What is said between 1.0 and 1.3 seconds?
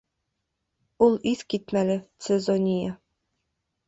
Ул